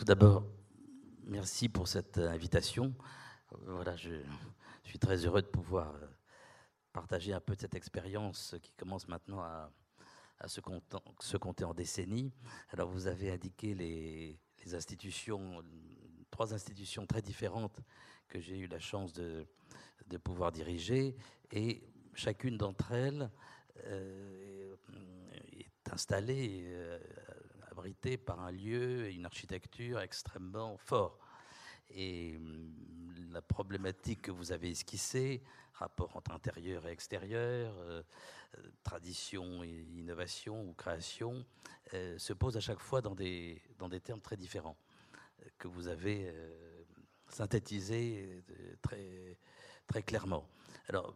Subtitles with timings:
[0.00, 0.46] Tout d'abord,
[1.26, 2.94] merci pour cette invitation.
[3.66, 4.14] Voilà, je,
[4.82, 6.06] suis très heureux de pouvoir euh,
[6.94, 9.70] partager un peu de cette expérience qui commence maintenant à,
[10.46, 12.32] se, compter, en décennies.
[12.70, 14.40] Alors, vous avez indiqué les,
[14.72, 15.62] institutions,
[16.30, 17.78] trois institutions très différentes
[18.26, 19.46] que j'ai eu la chance de,
[20.24, 21.14] pouvoir diriger,
[21.52, 21.82] et
[22.14, 23.30] chacune d'entre elles
[23.84, 24.74] euh,
[25.52, 26.98] est installée, euh,
[28.16, 31.18] par un lieu et une architecture extrêmement forts.
[31.90, 32.72] Et hum,
[33.32, 38.02] la problématique que vous avez esquissée, rapport entre intérieur et extérieur, euh,
[38.58, 41.44] euh, tradition et innovation ou création,
[41.94, 44.76] euh, se pose à chaque fois dans des, dans des termes très différents,
[45.58, 46.32] que vous avez
[47.28, 48.42] synthétisés
[48.82, 49.38] très,
[49.86, 50.46] très clairement.
[50.88, 51.14] Alors,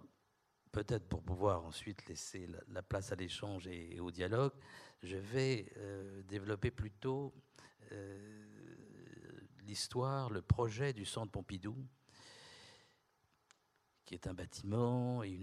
[0.75, 4.53] peut-être pour pouvoir ensuite laisser la, place à l'échange et, au dialogue,
[5.03, 5.73] je vais
[6.29, 7.33] développer plutôt
[9.67, 11.77] l'histoire, le projet du Centre Pompidou,
[14.05, 15.39] qui est un bâtiment, et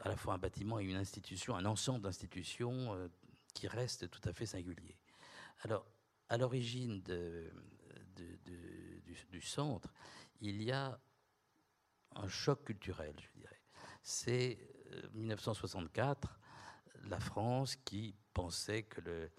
[0.00, 3.08] à la fois un bâtiment et une institution, un ensemble d'institutions euh,
[3.54, 4.96] qui reste tout à fait singulier.
[5.62, 5.86] Alors,
[6.28, 7.50] à l'origine de,
[9.30, 9.92] du, centre,
[10.40, 10.98] il y a
[12.14, 13.60] un choc culturel, je dirais.
[14.02, 14.58] C'est
[15.14, 19.30] 1964, euh, la France qui pensait que le,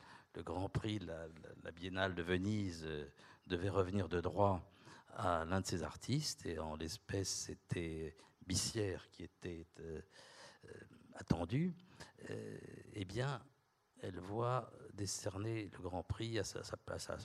[0.43, 3.05] Grand Prix, la, Biennale de Venise, euh,
[3.47, 4.61] devait revenir de droit
[5.15, 10.01] à l'un de ses artistes, et en l'espèce, c'était Bissière qui était euh,
[11.15, 11.73] attendu,
[12.29, 12.57] euh,
[12.93, 13.41] eh bien,
[14.01, 16.61] elle voit décerner le Grand Prix à sa,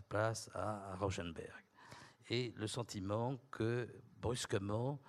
[0.09, 1.65] place, à, à, Rauschenberg.
[2.28, 5.00] Et le sentiment que, brusquement,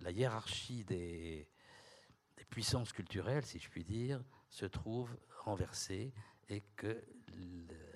[0.00, 1.48] la hiérarchie des,
[2.52, 6.12] des, puissances culturelles, si je puis dire, se trouve renversée
[6.48, 7.02] et que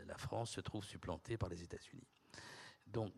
[0.06, 2.06] la France se trouve supplantée par les États-Unis.
[2.86, 3.12] Donc,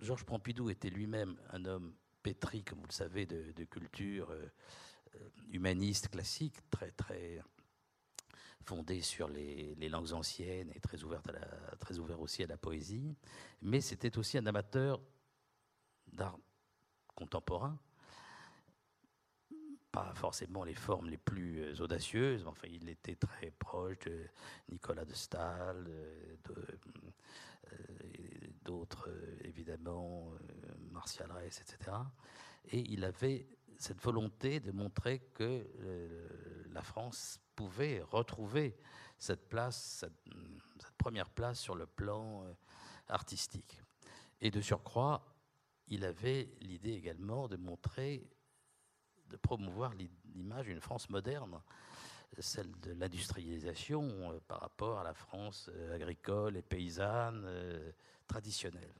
[0.00, 4.46] Georges Pompidou était lui-même un homme pétri, comme vous le savez, de, culture euh,
[5.14, 7.40] euh, humaniste classique, très, très
[9.02, 13.16] sur les, langues anciennes et très, à la, très ouvert aussi à la poésie.
[13.60, 15.00] Mais c'était aussi un amateur
[16.12, 16.38] d'art
[17.14, 17.78] contemporain,
[19.92, 24.26] pas forcément les formes les plus euh, audacieuses, mais enfin, il était très proche de
[24.70, 25.86] Nicolas de Stahl,
[28.64, 29.08] d'autres,
[29.44, 30.32] évidemment,
[30.90, 31.96] Martial Reyes, etc.
[32.70, 33.46] Et il avait
[33.82, 38.76] cette volonté de montrer que euh, la France pouvait retrouver
[39.18, 42.52] cette place, cette, première place sur le plan euh,
[43.08, 43.82] artistique.
[44.40, 45.34] Et de surcroît,
[45.88, 48.30] il avait l'idée également de montrer,
[49.32, 49.92] de promouvoir
[50.34, 51.60] l'image d'une France moderne,
[52.38, 57.46] celle de l'industrialisation euh, par rapport à la France agricole et paysanne
[58.26, 58.94] traditionnelle.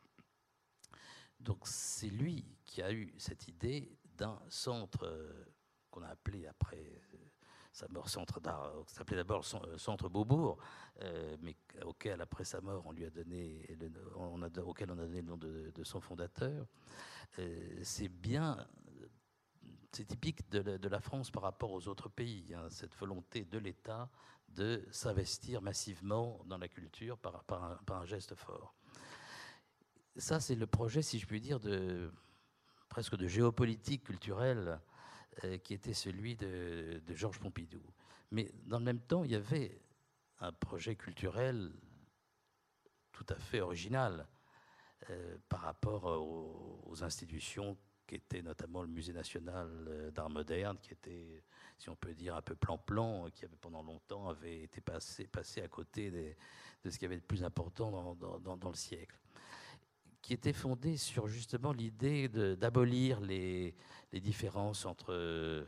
[1.43, 5.45] Donc c'est lui qui a eu cette idée d'un centre euh,
[5.91, 7.17] qu'on a appelé après euh,
[7.73, 10.59] sa mort centre d'art, euh, s'appelait d'abord centre Beaubourg,
[11.41, 13.67] mais auquel après sa mort on lui a donné,
[14.15, 16.67] on a, auquel on a donné le nom de, son fondateur.
[17.83, 18.65] c'est bien,
[19.93, 24.09] c'est typique de la, France par rapport aux autres pays, hein, cette volonté de l'État
[24.49, 27.45] de s'investir massivement dans la culture par,
[27.91, 28.75] un geste fort
[30.17, 32.13] ça, c'est le projet, si je puis dire, de
[32.89, 34.81] presque de géopolitique culturelle
[35.45, 37.83] euh, qui était celui de, Georges Pompidou.
[38.31, 39.81] Mais dans le même temps, il y avait
[40.41, 41.73] un projet culturel
[43.13, 44.27] tout à fait original
[45.11, 47.79] euh, par rapport aux, institutions
[48.13, 51.43] qui étaient notamment le Musée national euh, d'art moderne, qui était,
[51.79, 55.27] si on peut dire, un peu plan-plan, qui avait pendant longtemps avait été passé,
[55.63, 59.19] à côté de ce qui avait de plus important dans le siècle.
[60.21, 63.75] Qui était fondé sur justement l'idée d'abolir les,
[64.13, 65.67] différences entre,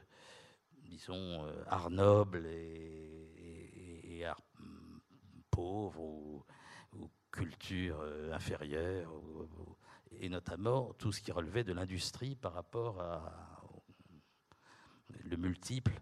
[0.83, 4.98] disons, euh, art noble et, art mm,
[5.51, 6.45] pauvre ou,
[7.33, 9.10] culture euh, inférieure,
[10.21, 13.61] et notamment tout ce qui relevait de l'industrie par rapport à
[15.25, 16.01] le multiple,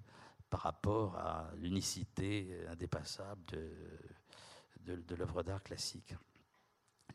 [0.51, 6.15] par rapport à l'unicité indépassable de, de l'œuvre d'art classique.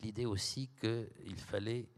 [0.02, 1.90] L'idée aussi qu'il fallait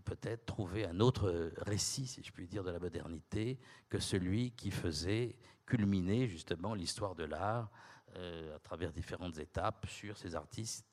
[0.00, 3.58] peut-être trouver un autre récit, si je puis dire, de la modernité
[3.88, 5.36] que celui qui faisait
[5.66, 7.70] culminer justement l'histoire de l'art
[8.16, 10.86] euh, à travers différentes étapes sur ces artistes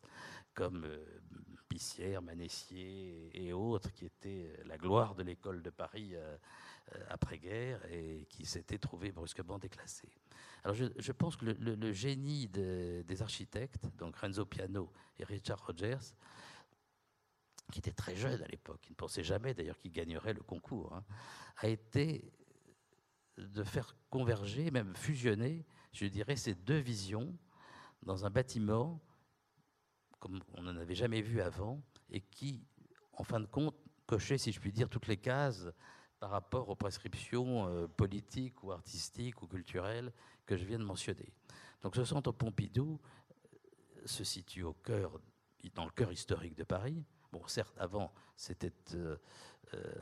[0.54, 1.06] comme euh,
[1.68, 6.14] Pissière, Manessier et autres, qui étaient la gloire de l'école de Paris
[7.08, 10.12] après-guerre et qui s'étaient trouvés brusquement déclassés.
[10.66, 16.14] Alors je, pense que le, génie des architectes, donc Renzo Piano et Richard Rogers,
[17.72, 20.94] qui était très jeune à l'époque, qui ne pensait jamais d'ailleurs qu'il gagnerait le concours,
[20.94, 21.04] hein,
[21.58, 22.32] a été
[23.38, 27.36] de faire converger, même fusionner, je dirais, ces deux visions
[28.04, 29.02] dans un bâtiment
[30.22, 32.64] comme on n'en avait jamais vu avant et qui,
[33.14, 33.76] en fin de compte,
[34.06, 35.68] cochait, si je puis dire, toutes les cases
[36.20, 40.14] par rapport aux prescriptions euh, politiques ou artistiques ou culturelles
[40.46, 41.34] que je viens de mentionner.
[41.82, 43.58] Donc ce centre Pompidou euh,
[44.06, 45.20] se situe au cœur,
[45.74, 47.04] dans le cœur historique de Paris.
[47.32, 49.18] Bon, certes, avant, c'était euh,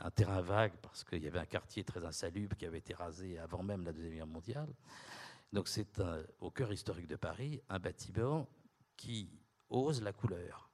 [0.00, 3.38] un terrain vague parce qu'il y avait un quartier très insalubre qui avait été rasé
[3.38, 4.74] avant même la Deuxième Guerre mondiale.
[5.52, 6.00] Donc c'est
[6.40, 8.48] au cœur historique de Paris un bâtiment
[8.96, 9.30] qui
[9.70, 10.70] ose la couleur.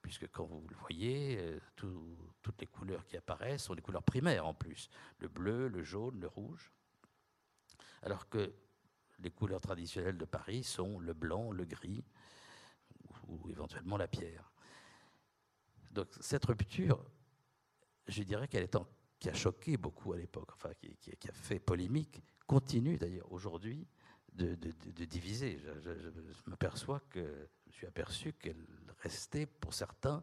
[0.00, 4.46] Puisque quand vous le voyez, euh, toutes les couleurs qui apparaissent sont des couleurs primaires
[4.46, 6.72] en plus, le bleu, le jaune, le rouge,
[8.02, 8.52] alors que
[9.20, 12.04] les couleurs traditionnelles de Paris sont le blanc, le gris,
[13.28, 14.52] ou, éventuellement la pierre.
[15.92, 17.04] Donc cette rupture,
[18.08, 18.76] je dirais qu'elle est
[19.18, 23.86] qui a choqué beaucoup à l'époque, enfin qui, a fait polémique, continue d'ailleurs aujourd'hui
[24.34, 24.54] de,
[25.04, 25.58] diviser.
[25.58, 28.64] Je, m'aperçois que je suis aperçu qu'elle
[29.02, 30.22] restait pour certains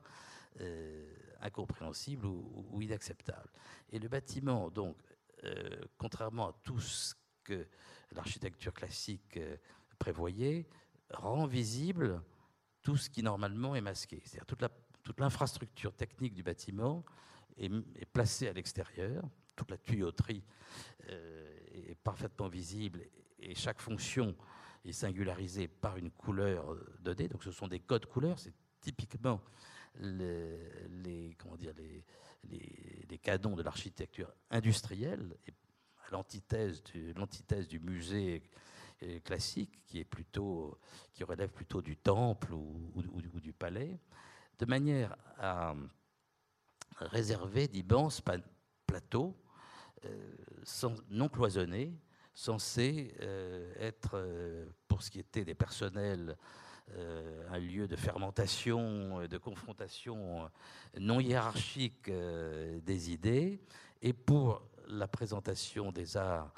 [0.62, 1.06] euh,
[1.42, 3.50] incompréhensible ou, inacceptable.
[3.92, 4.98] Et le bâtiment, donc,
[5.46, 7.66] euh, contrairement à tout ce que
[8.12, 9.56] l'architecture classique euh,
[10.00, 10.68] prévoyait,
[11.12, 12.22] rend visible
[12.82, 14.22] tout ce qui normalement est masqué.
[14.26, 14.64] C'est-à-dire toute,
[15.04, 17.06] toute l'infrastructure technique du bâtiment
[17.58, 19.24] est placée à l'extérieur,
[19.56, 20.46] toute la tuyauterie
[21.10, 23.02] est parfaitement visible
[23.42, 24.36] et chaque fonction
[24.86, 27.28] est singularisée par une couleur donnée.
[27.28, 29.42] Donc ce sont des codes couleurs, c'est typiquement
[30.00, 32.04] les, comment dire, les,
[33.10, 35.36] les, canons de l'architecture industrielle,
[36.08, 38.44] à l'antithèse du, l'antithèse du musée
[39.24, 40.78] classique, qui, est plutôt,
[41.14, 44.00] qui relève plutôt du temple ou, ou, du palais,
[44.58, 45.76] de manière à
[46.98, 48.22] réserver d'immenses
[48.86, 49.36] plateaux
[50.06, 50.34] euh,
[51.10, 51.94] non cloisonnés
[52.40, 56.38] censé euh, être, euh, pour ce qui était des personnels,
[56.92, 60.50] euh, un lieu de fermentation, de confrontation
[60.98, 63.60] non hiérarchique des idées,
[64.02, 66.54] et pour la présentation des arts,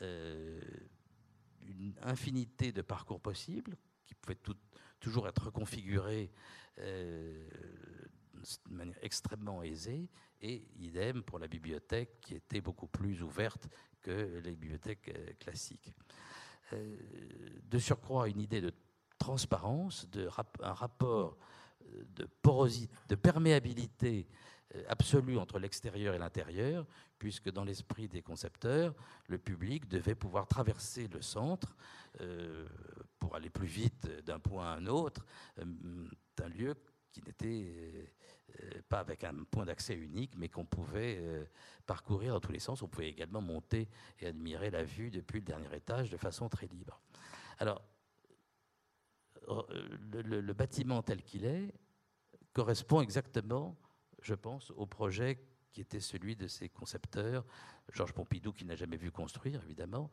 [0.00, 4.38] une infinité de parcours possibles qui pouvaient
[4.98, 6.32] toujours être reconfigurés
[6.78, 7.46] de
[8.70, 10.08] manière extrêmement aisée,
[10.40, 13.68] et idem pour la bibliothèque qui était beaucoup plus ouverte
[14.06, 15.92] que les bibliothèques euh, classiques.
[16.72, 16.96] Euh,
[17.64, 18.72] de surcroît, une idée de
[19.18, 20.28] transparence, de
[20.60, 21.36] un rapport
[21.82, 24.28] euh, de porosité, de perméabilité
[24.88, 26.86] absolue entre l'extérieur et l'intérieur,
[27.18, 28.94] puisque dans l'esprit des concepteurs,
[29.28, 31.76] le public devait pouvoir traverser le centre
[33.20, 35.24] pour aller plus vite d'un point à un autre,
[35.56, 36.74] d'un lieu
[37.12, 38.12] qui n'était
[38.88, 41.44] pas avec un point d'accès unique, mais qu'on pouvait euh,
[41.86, 42.82] parcourir dans tous les sens.
[42.82, 43.88] On pouvait également monter
[44.20, 47.00] et admirer la vue depuis le dernier étage de façon très libre.
[47.58, 47.82] Alors,
[49.48, 49.62] euh,
[50.24, 51.72] le, bâtiment tel qu'il est
[52.52, 53.76] correspond exactement,
[54.22, 55.38] je pense, au projet
[55.76, 57.44] qui était celui de ses concepteurs,
[57.92, 60.10] Georges Pompidou qui n'a jamais vu construire évidemment,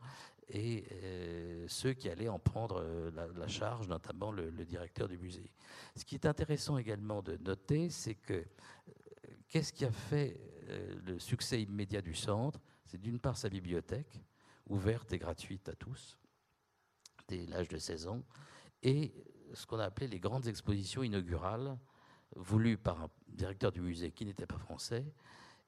[0.50, 5.50] et euh, ceux qui allaient en prendre euh, la, charge, notamment le, directeur du musée.
[5.96, 8.44] Ce qui est intéressant également de noter, c'est que euh,
[9.48, 10.38] qu'est-ce qui a fait
[11.06, 12.60] le succès immédiat du centre?
[12.84, 14.20] C'est d'une part sa bibliothèque,
[14.68, 16.18] ouverte et gratuite à tous,
[17.26, 18.22] dès l'âge de 16 ans,
[18.82, 19.14] et
[19.54, 21.78] ce qu'on a appelé les grandes expositions inaugurales,
[22.36, 25.06] voulues par un directeur du musée qui n'était pas français,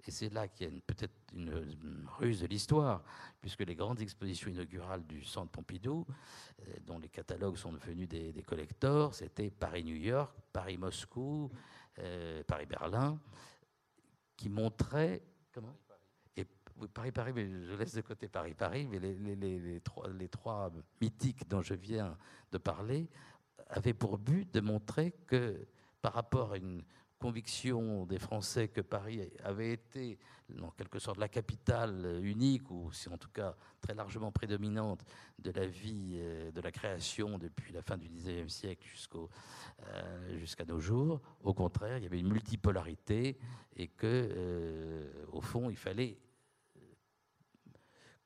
[0.05, 3.03] et c'est là qu'il y a peut-être une, ruse de l'histoire,
[3.41, 6.07] puisque les grandes expositions inaugurales du Centre Pompidou,
[6.61, 11.51] euh, dont les catalogues sont devenus des, collecteurs, c'était Paris-New York, Paris-Moscou,
[11.99, 13.19] euh, Paris-Berlin,
[14.37, 15.23] qui montraient...
[15.53, 15.77] Comment?
[16.93, 21.73] Paris-Paris, mais je laisse de côté Paris-Paris, mais les, trois, les trois mythiques dont je
[21.73, 22.19] viens
[22.53, 23.09] de parler
[23.69, 25.67] avaient pour but de montrer que
[26.03, 26.83] par rapport à une
[27.27, 30.17] conviction des Français que Paris avait été,
[30.63, 35.05] en quelque sorte, la capitale unique, ou si en tout cas très largement prédominante
[35.41, 40.65] de la vie, euh, de la création depuis la fin du XIXe siècle euh, jusqu'à
[40.65, 41.21] nos jours.
[41.43, 43.37] Au contraire, il y avait une multipolarité
[43.75, 46.21] et que, euh, au fond, il fallait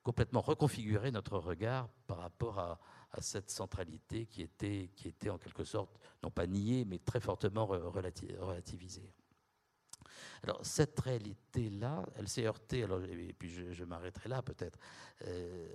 [0.02, 2.78] complètement reconfigurer notre regard par rapport à,
[3.12, 7.21] à cette centralité qui était, qui était en quelque sorte, non pas niée, mais très
[7.21, 9.12] fortement relativisée.
[10.43, 14.79] Alors cette réalité-là, elle s'est heurtée, alors, et puis je, m'arrêterai là peut-être,
[15.26, 15.69] euh,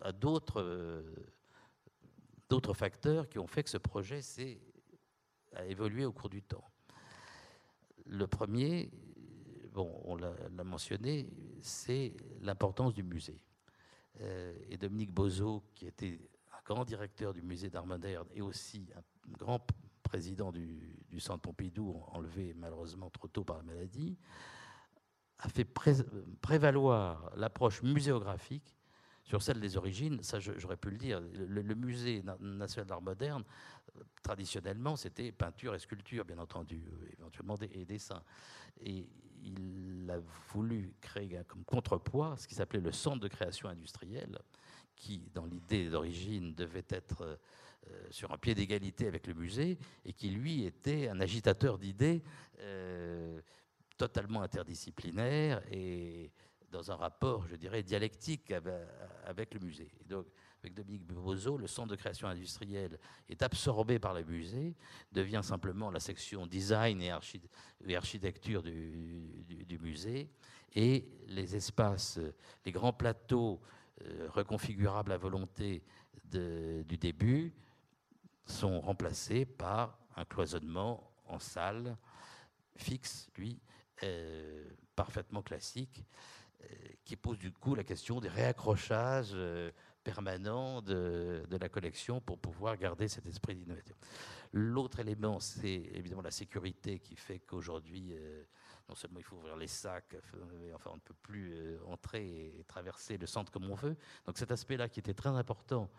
[0.00, 1.04] à, d'autres,
[2.48, 4.20] d'autres facteurs qui ont fait que ce projet
[5.54, 6.64] a évolué au cours du temps.
[8.06, 8.90] Le premier,
[9.72, 11.28] bon, on l'a mentionné,
[11.60, 13.40] c'est l'importance du musée.
[14.20, 16.20] Euh, et Dominique Bozo, qui était
[16.52, 17.86] un grand directeur du musée d'art
[18.34, 19.02] et aussi un
[19.38, 19.66] grand
[20.02, 24.18] président du, Centre Pompidou, enlevé malheureusement trop tôt par la maladie,
[25.38, 25.64] a fait
[26.40, 28.76] prévaloir l'approche muséographique
[29.32, 30.22] sur celle des origines.
[30.22, 31.18] Ça, j'aurais pu le dire.
[31.32, 33.44] Le, musée national d'art moderne,
[34.22, 36.82] traditionnellement, c'était peinture et sculpture, bien entendu,
[37.18, 38.22] éventuellement des, et dessins.
[38.84, 39.08] Et
[39.42, 40.18] il a
[40.52, 44.38] voulu créer comme contrepoids ce qui s'appelait le centre de création industrielle,
[44.94, 50.12] qui, dans l'idée d'origine, devait être euh, sur un pied d'égalité avec le musée, et
[50.12, 52.22] qui, lui, était un agitateur d'idées
[52.60, 53.40] euh,
[53.96, 56.30] totalement interdisciplinaire et
[56.72, 58.52] dans un rapport, je dirais, dialectique
[59.24, 59.92] avec le musée.
[60.08, 60.26] donc,
[60.62, 62.98] avec Dominique Bozo, le centre de création industrielle
[63.28, 64.76] est absorbé par le musée,
[65.10, 67.10] devient simplement la section design et,
[67.94, 70.30] architecture du, musée,
[70.74, 72.20] et les espaces,
[72.64, 73.60] les grands plateaux
[74.02, 75.82] euh, reconfigurables à volonté
[76.30, 77.52] du début
[78.46, 81.96] sont remplacés par un cloisonnement en salle
[82.76, 83.60] fixe, lui,
[84.02, 84.64] euh,
[84.94, 86.04] parfaitement classique,
[87.04, 89.36] qui pose du coup la question des réaccrochages
[90.02, 93.94] permanent de, la collection pour pouvoir garder cet esprit d'innovation.
[94.52, 98.42] L'autre élément, c'est évidemment la sécurité qui fait qu'aujourd'hui, euh,
[98.92, 102.58] non seulement il faut ouvrir les sacs, euh, enfin on ne peut plus euh, entrer
[102.58, 103.96] et traverser le centre comme on veut.
[104.26, 105.90] Donc cet aspect-là qui était très important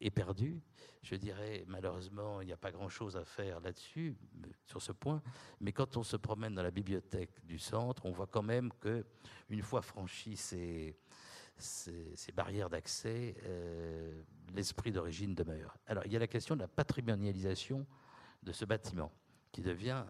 [0.00, 0.60] est perdu.
[1.02, 4.16] Je dirais malheureusement il n'y a pas grand-chose à faire là-dessus,
[4.66, 5.22] sur ce point.
[5.60, 9.04] Mais quand on se promène dans la bibliothèque du centre, on voit quand même que
[9.48, 10.96] une fois franchi ces
[11.58, 14.22] ces, barrières d'accès, euh,
[14.54, 15.76] l'esprit d'origine demeure.
[15.86, 17.86] Alors, il y a la question de la patrimonialisation
[18.42, 19.12] de ce bâtiment,
[19.52, 20.04] qui devient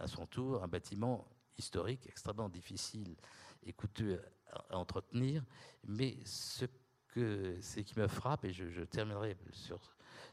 [0.00, 1.28] à son tour un bâtiment
[1.58, 3.16] historique extrêmement difficile
[3.62, 5.44] et coûteux à, entretenir.
[5.86, 6.64] Mais ce
[7.08, 9.78] que c'est qui me frappe, et je, terminerai sur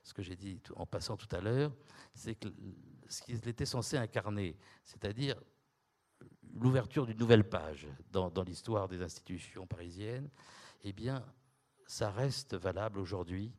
[0.04, 1.72] ce que j'ai dit en passant tout à l'heure,
[2.14, 2.48] c'est que
[3.10, 5.36] ce qu'il était censé incarner, c'est-à-dire
[6.54, 10.30] l'ouverture d'une nouvelle page dans, l'histoire des institutions parisiennes,
[10.84, 11.26] eh bien,
[11.86, 13.54] ça reste valable aujourd'hui,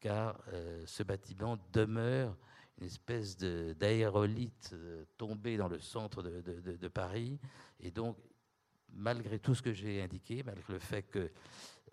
[0.00, 2.36] car euh, ce bâtiment demeure
[2.78, 7.38] une espèce d'aérolite euh, tombée dans le centre de, Paris.
[7.80, 8.16] Et donc,
[8.92, 11.30] malgré tout ce que j'ai indiqué, malgré le fait que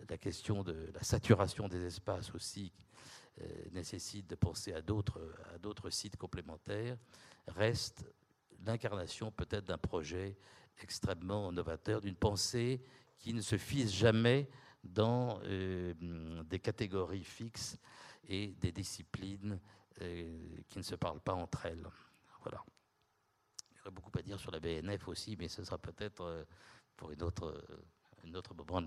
[0.10, 2.72] la question de la saturation des espaces aussi
[3.42, 6.98] euh, nécessite de penser à d'autres sites complémentaires,
[7.48, 8.06] reste
[8.66, 10.38] l'incarnation peut-être d'un projet
[10.82, 12.82] extrêmement novateur, d'une pensée
[13.18, 14.50] qui ne se fise jamais
[14.84, 15.94] dans euh,
[16.44, 17.78] des catégories fixes
[18.28, 19.60] et des disciplines
[19.98, 21.88] qui ne se parlent pas entre elles.
[22.42, 22.64] Voilà.
[23.72, 26.44] Il y aurait beaucoup à dire sur la BNF aussi, mais ce sera peut-être euh,
[26.96, 27.64] pour une autre,
[28.24, 28.82] une autre moment